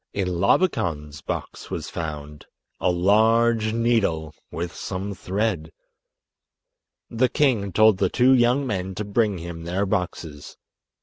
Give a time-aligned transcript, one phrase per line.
[0.13, 5.71] In Labakan's box was found—a large needle with some thread!
[7.11, 10.57] The king told the two young men to bring him their boxes.